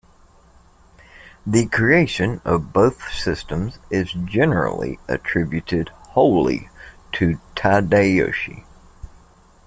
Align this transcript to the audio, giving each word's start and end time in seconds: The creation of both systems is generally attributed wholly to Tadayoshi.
The 1.45 1.67
creation 1.67 2.41
of 2.43 2.73
both 2.73 3.13
systems 3.13 3.77
is 3.91 4.11
generally 4.13 4.97
attributed 5.07 5.89
wholly 5.89 6.69
to 7.11 7.37
Tadayoshi. 7.55 8.63